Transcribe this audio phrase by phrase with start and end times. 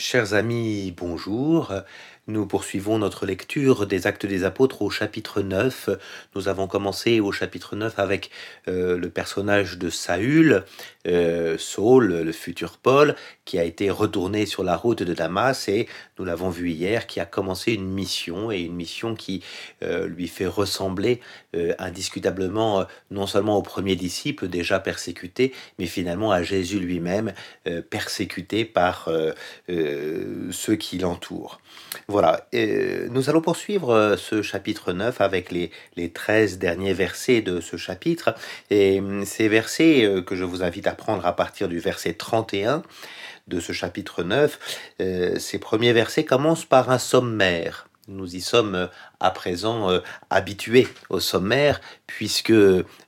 [0.00, 1.74] Chers amis, bonjour.
[2.30, 5.90] Nous poursuivons notre lecture des Actes des Apôtres au chapitre 9.
[6.36, 8.30] Nous avons commencé au chapitre 9 avec
[8.68, 10.64] euh, le personnage de Saül,
[11.08, 15.88] euh, Saul, le futur Paul, qui a été retourné sur la route de Damas et
[16.20, 19.42] nous l'avons vu hier, qui a commencé une mission et une mission qui
[19.82, 21.20] euh, lui fait ressembler
[21.80, 27.32] indiscutablement non seulement au premier disciple déjà persécuté, mais finalement à Jésus lui-même
[27.90, 29.10] persécuté par
[30.50, 31.60] ceux qui l'entourent.
[32.08, 32.46] Voilà,
[33.10, 37.76] nous allons poursuivre euh, ce chapitre 9 avec les, les 13 derniers versets de ce
[37.76, 38.34] chapitre.
[38.70, 42.14] Et hum, ces versets euh, que je vous invite à prendre à partir du verset
[42.14, 42.82] 31
[43.48, 44.58] de ce chapitre 9,
[45.00, 47.89] euh, ces premiers versets commencent par un sommaire.
[48.10, 48.88] Nous y sommes
[49.20, 49.88] à présent
[50.30, 52.52] habitués au sommaire, puisque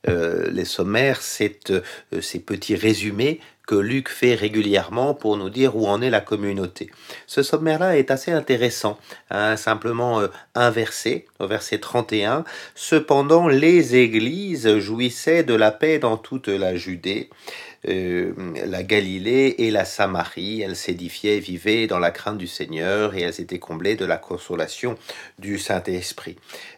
[0.06, 1.73] les sommaires, c'est
[2.20, 6.91] ces petits résumés que Luc fait régulièrement pour nous dire où en est la communauté.
[7.27, 8.98] Ce sommaire-là est assez intéressant,
[9.30, 12.44] hein, simplement euh, inversé au verset 31.
[12.75, 17.31] Cependant, les églises jouissaient de la paix dans toute la Judée.
[17.88, 18.33] Euh,
[18.66, 20.62] la Galilée et la Samarie.
[20.62, 24.97] Elles s'édifiaient, vivaient dans la crainte du Seigneur et elles étaient comblées de la consolation
[25.38, 26.36] du Saint-Esprit.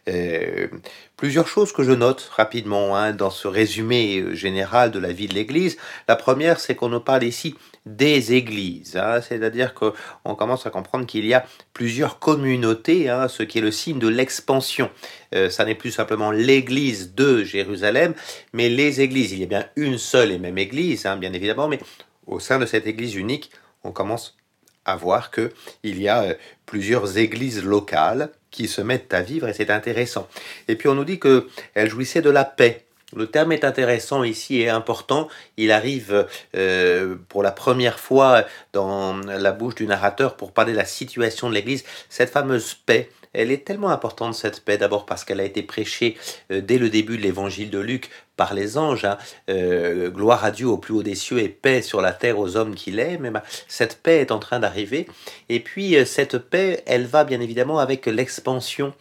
[0.09, 0.69] Euh,
[1.17, 5.29] plusieurs choses que je note rapidement hein, dans ce résumé euh, général de la vie
[5.29, 5.77] de l'Église.
[6.09, 7.55] La première, c'est qu'on nous parle ici
[7.87, 11.45] des églises, hein, c'est-à-dire qu'on commence à comprendre qu'il y a
[11.75, 14.89] plusieurs communautés, hein, ce qui est le signe de l'expansion.
[15.35, 18.15] Euh, ça n'est plus simplement l'église de Jérusalem,
[18.53, 19.33] mais les églises.
[19.33, 21.79] Il y a bien une seule et même église, bien évidemment, mais
[22.27, 23.51] au sein de cette église unique,
[23.83, 24.37] on commence
[24.85, 29.53] à voir que il y a plusieurs églises locales qui se mettent à vivre et
[29.53, 30.29] c'est intéressant.
[30.69, 32.85] Et puis on nous dit qu'elle jouissait de la paix.
[33.15, 35.29] Le terme est intéressant ici et important.
[35.57, 36.27] Il arrive
[36.57, 41.49] euh, pour la première fois dans la bouche du narrateur pour parler de la situation
[41.49, 41.85] de l'Église.
[42.09, 46.17] Cette fameuse paix, elle est tellement importante cette paix, d'abord parce qu'elle a été prêchée
[46.51, 49.05] euh, dès le début de l'évangile de Luc par les anges.
[49.05, 49.19] Hein.
[49.49, 52.57] Euh, gloire à Dieu au plus haut des cieux et paix sur la terre aux
[52.57, 53.41] hommes qu'il aime.
[53.69, 55.07] Cette paix est en train d'arriver.
[55.49, 58.95] Et puis euh, cette paix, elle va bien évidemment avec l'expansion.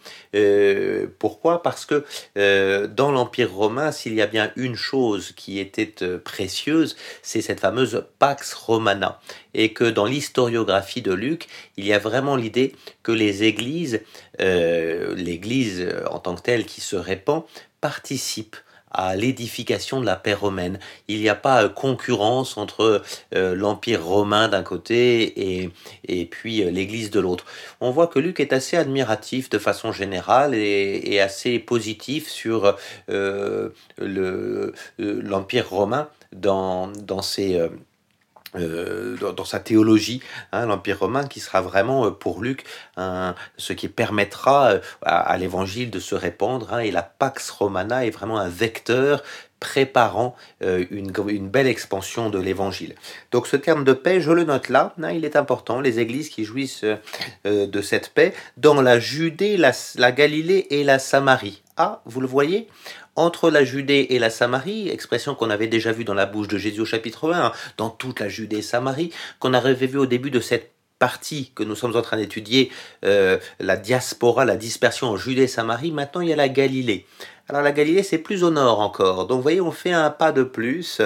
[1.18, 1.62] Pourquoi?
[1.62, 2.04] Parce que
[2.86, 5.94] dans l'Empire romain, s'il y a bien une chose qui était
[6.24, 9.20] précieuse, c'est cette fameuse Pax Romana.
[9.54, 14.02] Et que dans l'historiographie de Luc, il y a vraiment l'idée que les églises,
[14.38, 17.44] l'Église en tant que telle qui se répand,
[17.80, 18.56] participent
[18.94, 20.78] à l'édification de la paix romaine.
[21.08, 23.02] Il n'y a pas euh, concurrence entre
[23.34, 25.70] euh, l'Empire romain d'un côté et,
[26.06, 27.44] et puis euh, l'Église de l'autre.
[27.80, 32.76] On voit que Luc est assez admiratif de façon générale et, et assez positif sur
[33.98, 37.60] l'Empire romain dans, dans ses
[38.56, 40.20] euh, dans, sa théologie,
[40.52, 42.64] hein, l'Empire romain, qui sera vraiment euh, pour Luc
[42.96, 46.72] ce qui permettra euh, à, l'évangile de se répandre.
[46.72, 49.22] Hein, et la Pax Romana est vraiment un vecteur
[49.60, 52.94] préparant une, belle expansion de l'évangile.
[53.30, 56.28] Donc ce terme de paix, je le note là, hein, il est important, les églises
[56.28, 56.84] qui jouissent
[57.46, 61.62] de cette paix dans la Judée, la Galilée et la Samarie.
[61.78, 62.68] Ah, vous le voyez?
[63.16, 66.58] Entre la Judée et la Samarie, expression qu'on avait déjà vue dans la bouche de
[66.58, 70.30] Jésus au chapitre 1, dans toute la Judée et Samarie, qu'on avait vu au début
[70.30, 72.70] de cette partie que nous sommes en train d'étudier,
[73.04, 77.06] euh, la diaspora, la dispersion en Judée et Samarie, maintenant il y a la Galilée.
[77.46, 79.26] Alors la Galilée, c'est plus au nord encore.
[79.26, 81.02] Donc vous voyez, on fait un pas de plus.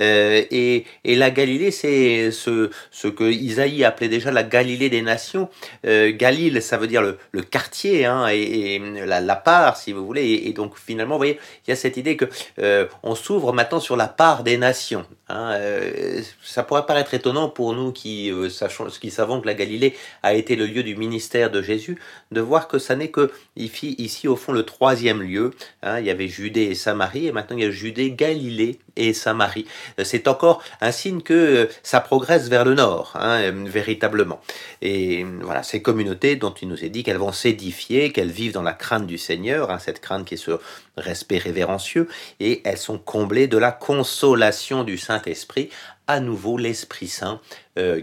[0.00, 5.02] Euh, et, et, la Galilée, c'est ce, ce que Isaïe appelait déjà la Galilée des
[5.02, 5.50] nations.
[5.86, 10.06] Euh, Galile, ça veut dire le, le quartier, hein, et, la, la, part, si vous
[10.06, 10.42] voulez.
[10.46, 12.24] Et, donc finalement, vous voyez, il y a cette idée que
[12.58, 15.04] euh, on s'ouvre maintenant sur la part des nations.
[15.32, 15.52] Hein.
[15.52, 19.94] Euh, ça pourrait paraître étonnant pour nous qui, euh, sachons, qui savons que la Galilée
[20.22, 21.98] a été le lieu du ministère de Jésus,
[22.30, 25.52] de voir que ça n'est que ici, ici au fond le troisième lieu
[25.84, 29.12] Hein, il y avait Judée et Samarie, et maintenant il y a Judée, Galilée et
[29.12, 29.66] Samarie.
[29.98, 34.40] Euh, c'est encore un signe que euh, ça progresse vers le nord, hein, euh, véritablement.
[34.80, 38.62] Et voilà, ces communautés dont il nous est dit qu'elles vont s'édifier, qu'elles vivent dans
[38.62, 40.52] la crainte du Seigneur, hein, cette crainte qui est ce
[40.96, 42.06] respect révérencieux,
[42.38, 45.68] et elles sont comblées de la consolation du Saint-Esprit,
[46.06, 47.40] à nouveau l'Esprit Saint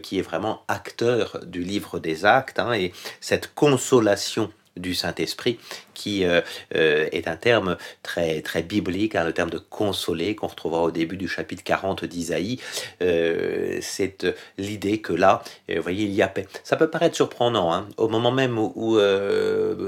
[0.02, 2.92] qui est vraiment acteur du livre des actes, et
[3.22, 5.60] cette consolation du Saint-Esprit,
[6.00, 6.40] qui euh,
[6.76, 10.92] euh, est un terme très, très biblique, hein, le terme de consoler qu'on retrouvera au
[10.92, 12.58] début du chapitre 40 d'Isaïe.
[13.02, 14.26] Euh, c'est
[14.58, 16.48] l'idée que là, vous voyez, il y a paix.
[16.64, 18.98] Ça peut paraître surprenant, hein, au moment même où,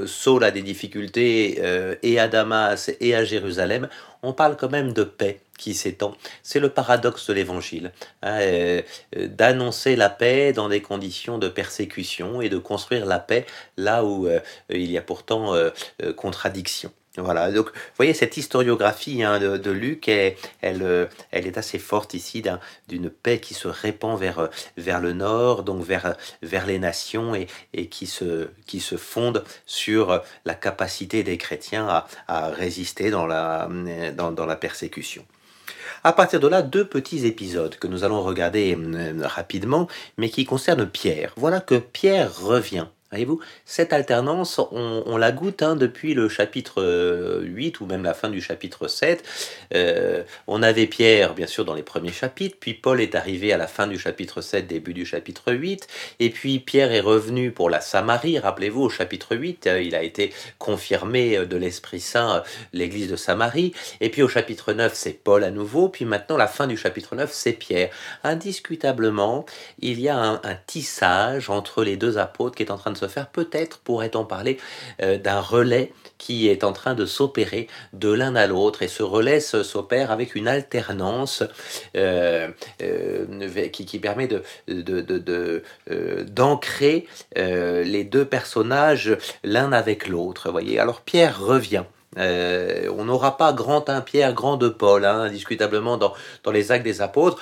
[0.06, 1.62] Saul a des difficultés
[2.04, 3.88] et à Damas et à Jérusalem,
[4.24, 6.16] on parle quand même de paix qui s'étend.
[6.42, 7.92] C'est le paradoxe de l'évangile,
[8.24, 8.81] hein, euh,
[9.16, 13.46] euh, d'annoncer la paix dans des conditions de persécution et de construire la paix
[13.78, 15.54] là où euh, il y a pourtant
[16.15, 16.92] contradiction.
[17.18, 22.42] Voilà, donc vous voyez cette historiographie hein, de, Luc, elle, elle, est assez forte ici
[22.88, 27.48] d'une paix qui se répand vers, vers le nord, donc vers, les nations et,
[27.88, 28.48] qui, se,
[28.95, 33.68] fonde sur la capacité des chrétiens à, résister dans la,
[34.15, 35.25] dans, la persécution.
[36.06, 39.88] À partir de là, deux petits épisodes que nous allons regarder euh, rapidement,
[40.18, 41.33] mais qui concernent Pierre.
[41.36, 47.75] Voilà que Pierre revient Voyez-vous, cette alternance, on, la goûte hein, depuis le chapitre 8
[47.75, 49.22] euh, ou même la fin du chapitre 7.
[49.75, 53.58] Euh, on avait Pierre, bien sûr, dans les premiers chapitres, puis Paul est arrivé à
[53.58, 55.88] la fin du chapitre 7, début du chapitre 8,
[56.22, 60.04] et puis Pierre est revenu pour la Samarie, rappelez-vous, au chapitre 8, euh, il a
[60.04, 65.44] été confirmé de l'Esprit Saint, l'église de Samarie, et puis au chapitre 9, c'est Paul
[65.44, 67.90] à nouveau, puis maintenant, la fin du chapitre 9, c'est Pierre.
[68.24, 69.46] Indiscutablement,
[69.80, 73.00] il y a un, un tissage entre les deux apôtres qui est en train de
[73.07, 73.27] faire.
[73.27, 74.57] Peut-être pourrait-on parler
[75.01, 79.03] euh, d'un relais qui est en train de s'opérer de l'un à l'autre et ce
[79.03, 81.44] relais s'opère avec une alternance
[81.98, 82.48] euh,
[82.81, 84.44] euh, qui, permet de,
[86.24, 90.51] d'ancrer les deux personnages l'un avec l'autre.
[90.51, 91.83] Voyez, alors Pierre revient.
[92.18, 96.13] on n'aura pas grand un Pierre, grand de Paul, hein, indiscutablement dans,
[96.44, 97.42] dans les actes des apôtres.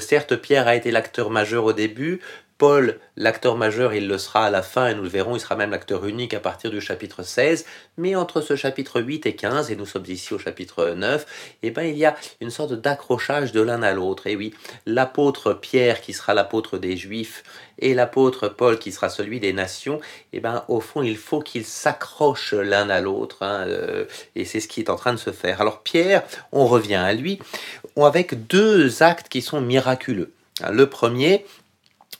[0.00, 2.20] certes, Pierre a été l'acteur majeur au début,
[2.56, 5.56] Paul, l'acteur majeur, il le sera à la fin, et nous le verrons, il sera
[5.56, 7.64] même l'acteur unique à partir du chapitre 16,
[7.96, 11.70] mais entre ce chapitre 8 et 15, et nous sommes ici au chapitre 9, eh
[11.72, 14.28] ben, il y a une sorte d'accrochage de l'un à l'autre.
[14.28, 14.54] Et oui,
[14.86, 17.42] l'apôtre Pierre, qui sera l'apôtre des Juifs,
[17.80, 20.00] et l'apôtre Paul, qui sera celui des nations,
[20.32, 24.04] eh ben, au fond, il faut qu'ils s'accrochent l'un à l'autre, hein, euh,
[24.36, 25.60] et c'est ce qui est en train de se faire.
[25.60, 26.22] Alors Pierre,
[26.52, 27.40] on revient à lui,
[27.96, 30.32] avec deux actes qui sont miraculeux.
[30.70, 31.44] Le premier,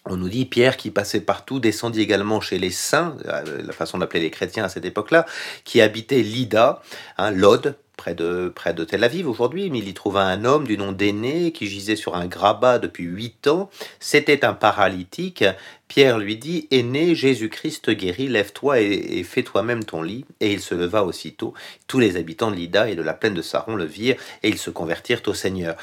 [0.07, 3.99] on nous dit Pierre qui passait partout descendit également chez les saints, euh, la façon
[3.99, 5.27] d'appeler les chrétiens à cette époque-là,
[5.65, 6.83] qui habitait Lydda,
[7.19, 10.67] hein, Lod, près de, près de Tel Aviv aujourd'hui, mais il y trouva un homme
[10.67, 13.71] du nom d'Aîné qui gisait sur un grabat depuis huit ans.
[14.01, 15.45] C'était un paralytique
[15.89, 20.25] Pierre lui dit Aîné, Jésus-Christ guérit, lève-toi et, fais toi-même ton lit.
[20.41, 21.55] Et il se leva aussitôt.
[21.87, 24.59] Tous les habitants de Lydda et de la plaine de Saron le virent et ils
[24.59, 25.77] se convertirent au Seigneur.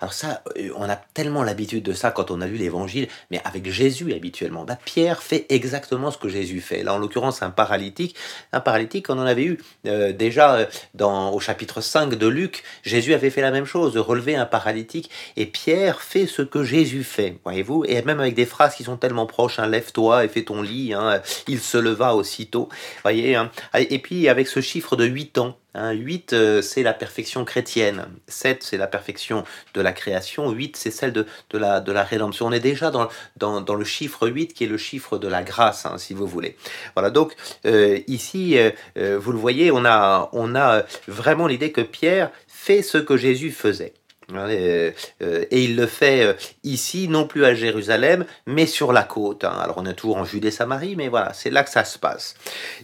[0.00, 3.40] Alors, ça, euh, on a tellement l'habitude de ça quand on a lu l'évangile, mais
[3.44, 4.64] avec Jésus habituellement.
[4.64, 6.82] Bah, Pierre fait exactement ce que Jésus fait.
[6.82, 8.16] Là, en l'occurrence, un paralytique.
[8.52, 12.62] Un paralytique, on en avait eu euh, déjà euh, dans, au chapitre 5 de Luc.
[12.82, 15.10] Jésus avait fait la même chose, relever un paralytique.
[15.36, 18.96] Et Pierre fait ce que Jésus fait, voyez-vous, et même avec des phrases qui sont
[18.96, 20.92] tellement proche, hein, lève-toi et fais ton lit.
[20.92, 21.22] Hein.
[21.48, 22.68] il se leva aussitôt.
[23.02, 23.50] Voyez, hein.
[23.74, 28.06] Et puis avec ce chiffre de 8 ans, 8, euh, c'est la perfection chrétienne.
[28.26, 29.44] 7, c'est la perfection
[29.74, 30.50] de la création.
[30.50, 32.46] 8, c'est celle de, de, la, de la rédemption.
[32.46, 35.86] On est déjà dans, dans, le chiffre 8 qui est le chiffre de la grâce,
[35.98, 36.56] si vous voulez.
[36.94, 37.34] Voilà, donc
[37.66, 42.82] euh, ici, euh, vous le voyez, on a, on a vraiment l'idée que Pierre fait
[42.82, 43.94] ce que Jésus faisait.
[44.34, 44.90] Euh,
[45.22, 46.32] euh, et il le fait euh,
[46.64, 49.44] ici, non plus à Jérusalem, mais sur la côte.
[49.44, 49.56] Hein.
[49.60, 52.34] Alors on est toujours en Judée-Samarie, mais voilà, c'est là que ça se passe.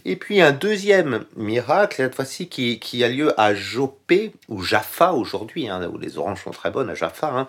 [0.05, 5.67] Et puis un deuxième miracle, cette fois-ci, qui, a lieu à Jopé, ou Jaffa aujourd'hui,
[5.67, 7.27] hein, où les oranges sont très bonnes à Jaffa.
[7.27, 7.47] Hein.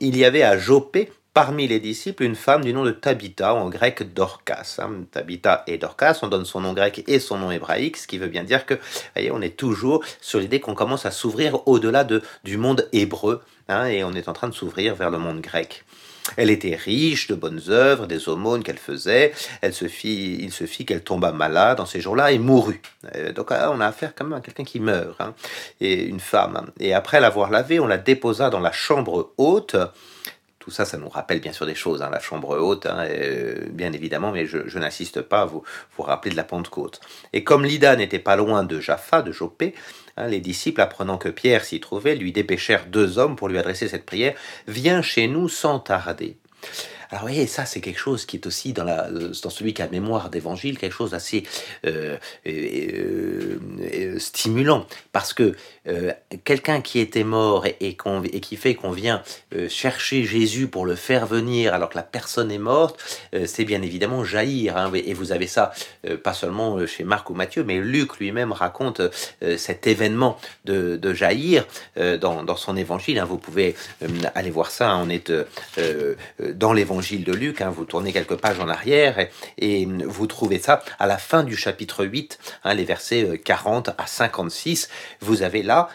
[0.00, 3.68] Il y avait à Jopé parmi les disciples une femme du nom de Tabitha, en
[3.68, 4.76] grec Dorcas.
[4.78, 5.04] Hein.
[5.10, 8.28] Tabitha et Dorcas, on donne son nom grec et son nom hébraïque, ce qui veut
[8.28, 8.74] bien dire que,
[9.14, 13.42] voyez, on est toujours sur l'idée qu'on commence à s'ouvrir au-delà de, du monde hébreu,
[13.68, 15.84] hein, et on est en train de s'ouvrir vers le monde grec.
[16.36, 19.32] Elle était riche de bonnes œuvres, des aumônes qu'elle faisait.
[19.60, 22.80] Elle se fit, il se fit qu'elle tomba malade dans ces jours-là et mourut.
[23.16, 25.34] Euh, donc on a affaire quand même à quelqu'un qui meurt, hein,
[25.80, 26.70] et une femme.
[26.78, 29.76] Et après l'avoir lavée, on la déposa dans la chambre haute
[30.62, 33.66] tout ça, ça nous rappelle bien sûr des choses, hein, la chambre haute, hein, euh,
[33.70, 35.64] bien évidemment, mais je, n'insiste pas à vous,
[35.96, 37.00] vous rappeler de la Pentecôte.
[37.32, 39.74] Et comme Lida n'était pas loin de Jaffa, de Jopé,
[40.16, 43.88] hein, les disciples, apprenant que Pierre s'y trouvait, lui dépêchèrent deux hommes pour lui adresser
[43.88, 44.34] cette prière
[44.68, 46.36] Viens chez nous sans tarder.
[47.12, 48.86] Alors vous voyez, ça c'est quelque chose qui est aussi dans,
[49.50, 51.44] celui qui a mémoire d'évangile, quelque chose d'assez
[51.84, 52.16] euh,
[52.46, 55.54] euh, stimulant, parce que
[55.88, 56.12] euh,
[56.44, 59.22] quelqu'un qui était mort et, et, qui fait qu'on vient
[59.54, 62.98] euh, chercher Jésus pour le faire venir alors que la personne est morte,
[63.44, 64.78] c'est bien évidemment jaillir.
[64.78, 65.72] Hein, et vous avez ça
[66.22, 69.02] pas seulement chez Marc ou Matthieu, mais Luc lui-même raconte
[69.56, 71.66] cet événement de, jaillir
[71.96, 73.18] dans, son évangile.
[73.18, 73.24] Hein.
[73.24, 73.74] vous pouvez
[74.34, 75.32] aller voir ça, on est
[76.54, 79.26] dans l'évangile l'évangile de Luc, hein, vous tournez quelques pages en arrière
[79.58, 84.06] et, vous trouvez ça à la fin du chapitre 8, hein, les versets 40 à
[84.06, 84.88] 56.
[85.20, 85.88] Vous avez là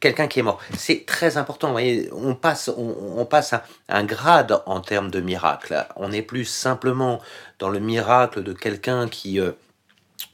[0.00, 0.60] quelqu'un qui est mort.
[0.76, 1.76] C'est très important.
[2.12, 5.86] On passe, on, un, un, grade en termes de miracle.
[5.96, 7.20] On n'est plus simplement
[7.58, 9.40] dans le miracle de quelqu'un qui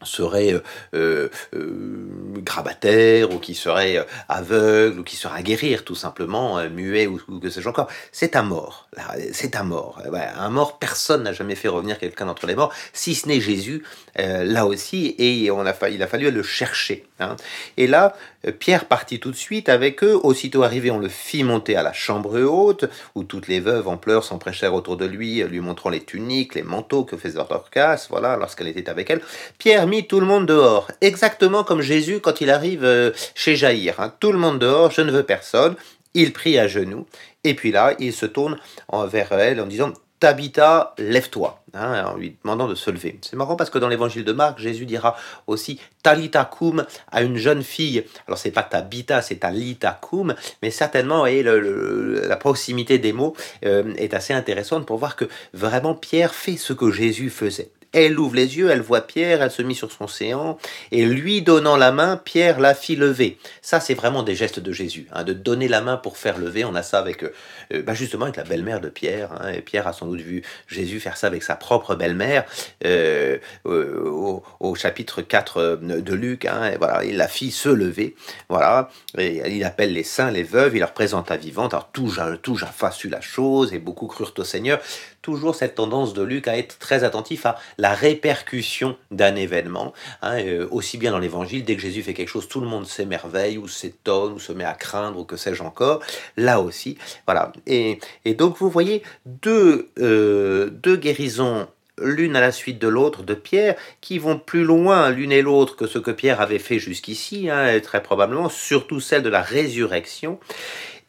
[0.02, 0.60] serait euh,
[0.94, 7.06] euh, euh, grabataire ou qui serait aveugle ou qui serait à guérir tout simplement, muet
[7.06, 7.88] ou, que sais-je encore.
[8.12, 8.88] C'est un mort.
[9.32, 10.00] C'est un mort.
[10.36, 13.82] un mort, personne n'a jamais fait revenir quelqu'un d'entre les morts, si ce n'est Jésus,
[14.16, 17.06] là aussi, et on a, il a fallu le chercher.
[17.18, 17.36] Hein.
[17.76, 18.14] Et là,
[18.58, 20.18] Pierre partit tout de suite avec eux.
[20.22, 22.84] Aussitôt arrivé, on le fit monter à la chambre haute,
[23.14, 26.62] où toutes les veuves en pleurs s'empressèrent autour de lui, lui montrant les tuniques, les
[26.62, 29.20] manteaux que faisait Dorcas, voilà, lorsqu'elle était avec elle.
[29.58, 34.00] Pierre tout le monde dehors, exactement comme Jésus quand il arrive euh, chez Jaïr.
[34.00, 34.12] Hein.
[34.20, 35.76] Tout le monde dehors, je ne veux personne.
[36.14, 37.06] Il prie à genoux,
[37.42, 38.58] et puis là, il se tourne
[38.92, 43.18] vers elle en disant Tabitha, lève-toi, hein, en lui demandant de se lever.
[43.20, 47.36] C'est marrant parce que dans l'évangile de Marc, Jésus dira aussi Talita cum à une
[47.36, 48.04] jeune fille.
[48.26, 53.36] Alors c'est pas Tabitha, c'est Talita cum, mais certainement, voyez, la proximité des mots
[53.66, 57.70] euh, est assez intéressante pour voir que vraiment Pierre fait ce que Jésus faisait.
[57.94, 60.58] Elle ouvre les yeux, elle voit Pierre, elle se mit sur son séant,
[60.90, 63.38] et lui donnant la main, Pierre la fit lever.
[63.62, 66.64] Ça, c'est vraiment des gestes de Jésus, hein, de donner la main pour faire lever.
[66.64, 69.30] On a ça avec, euh, bah, justement, avec la belle-mère de Pierre.
[69.40, 72.44] Hein, et Pierre a sans doute vu Jésus faire ça avec sa propre belle-mère
[72.84, 76.46] euh, au, chapitre 4 de Luc.
[76.46, 78.16] Hein, et voilà, il la fit se lever.
[78.48, 81.74] Voilà, il appelle les saints, les veuves, il leur présente à vivante.
[81.74, 82.58] Alors tout, tout
[82.90, 84.80] su la chose, et beaucoup crurent au Seigneur
[85.25, 89.95] toujours cette tendance de Luc à être très attentif à la répercussion d'un événement.
[90.23, 92.87] Hein, euh, aussi bien dans l'évangile, dès que Jésus fait quelque chose, tout le monde
[92.87, 96.02] s'émerveille ou s'étonne ou se met à craindre ou que sais-je encore.
[96.37, 97.52] Là aussi, voilà.
[97.66, 97.99] Et,
[98.35, 101.66] donc vous voyez deux, euh, deux guérisons
[101.97, 105.76] l'une à la suite de l'autre de Pierre, qui vont plus loin l'une et l'autre
[105.76, 110.40] que ce que Pierre avait fait jusqu'ici, hein, très probablement, surtout celle de la résurrection,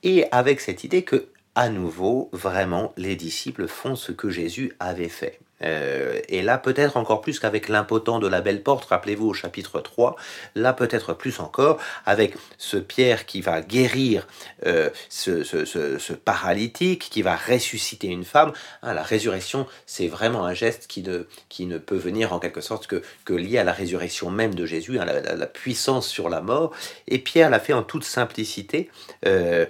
[0.03, 5.09] et avec cette idée que à nouveau, vraiment, les disciples font ce que Jésus avait
[5.09, 5.39] fait.
[5.61, 9.79] Euh, et là, peut-être encore plus qu'avec l'impotent de la belle porte, rappelez-vous au chapitre
[9.79, 10.15] 3,
[10.55, 14.27] là peut-être plus encore, avec ce Pierre qui va guérir
[14.65, 18.51] euh, ce, paralytique, qui va ressusciter une femme.
[18.83, 22.61] Hein, la résurrection, c'est vraiment un geste qui ne, qui ne peut venir en quelque
[22.61, 26.41] sorte que, que lié à la résurrection même de Jésus, hein, la, puissance sur la
[26.41, 26.71] mort.
[27.07, 28.89] Et Pierre l'a fait en toute simplicité,
[29.25, 29.65] euh,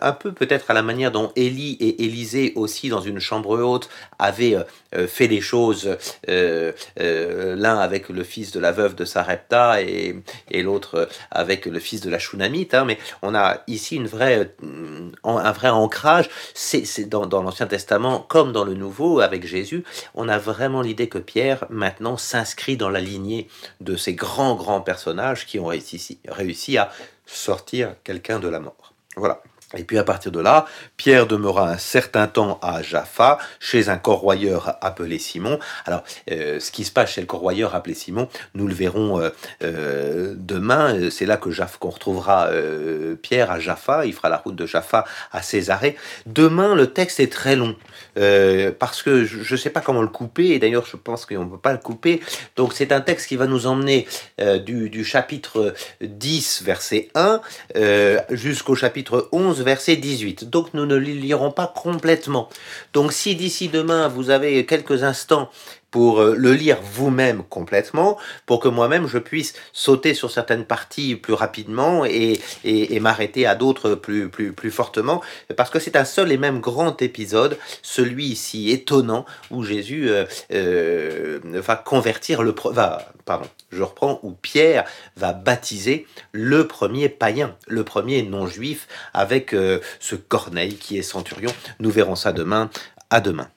[0.00, 3.88] un peu peut-être à la manière dont Élie et Élisée aussi dans une chambre haute
[4.18, 4.56] avaient
[5.06, 5.96] fait des choses,
[6.28, 10.22] euh, euh, l'un avec le fils de la veuve de Sarepta et,
[10.62, 12.74] l'autre avec le fils de la Shunamite.
[12.74, 14.54] Hein, mais on a ici une vraie,
[15.24, 16.30] un vrai ancrage.
[16.54, 19.84] C'est dans, l'Ancien Testament comme dans le Nouveau avec Jésus.
[20.14, 23.48] On a vraiment l'idée que Pierre maintenant s'inscrit dans la lignée
[23.80, 26.90] de ces grands grands personnages qui ont réussi à
[27.26, 28.94] sortir quelqu'un de la mort.
[29.16, 29.42] Voilà.
[29.76, 30.66] Et puis à partir de là,
[30.96, 35.58] Pierre demeura un certain temps à Jaffa, chez un corroyeur appelé Simon.
[35.86, 39.30] Alors, euh, ce qui se passe chez le corroyeur appelé Simon, nous le verrons euh,
[39.62, 41.10] euh, demain.
[41.10, 42.50] C'est là que qu'on retrouvera
[43.22, 44.06] Pierre à Jaffa.
[44.06, 45.96] Il fera la route de Jaffa à Césarée.
[46.26, 47.76] Demain, le texte est très long.
[48.78, 51.50] parce que je ne sais pas comment le couper, et d'ailleurs je pense qu'on ne
[51.50, 52.20] peut pas le couper.
[52.56, 54.06] Donc c'est un texte qui va nous emmener
[54.64, 57.40] du, du, chapitre 10, verset 1,
[58.30, 60.48] jusqu'au chapitre 11, verset 18.
[60.50, 62.48] Donc nous ne le lirons pas complètement.
[62.92, 65.50] Donc si d'ici demain vous avez quelques instants
[65.94, 71.14] pour euh, le lire vous-même complètement, pour que moi-même je puisse sauter sur certaines parties
[71.14, 72.40] plus rapidement et,
[72.98, 75.22] m'arrêter à d'autres plus, plus, plus fortement,
[75.56, 80.24] parce que c'est un seul et même grand épisode, celui ci étonnant, où Jésus euh,
[80.52, 82.52] euh, va convertir le...
[82.72, 84.86] Va, pardon, je reprends, où Pierre
[85.16, 89.54] va baptiser le premier païen, le premier non-juif, avec
[90.00, 91.52] ce Corneille qui est centurion.
[91.78, 92.68] Nous verrons ça demain.
[93.10, 93.53] À demain.